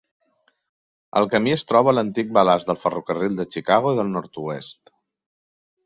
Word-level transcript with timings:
El 1.21 1.29
camí 1.33 1.53
es 1.57 1.65
troba 1.73 1.93
a 1.93 1.95
l'antic 1.97 2.33
balast 2.39 2.73
del 2.73 2.81
ferrocarril 2.87 3.39
de 3.43 3.49
Chicago 3.53 3.97
i 3.97 4.01
del 4.03 4.13
Nord-Oest. 4.19 4.95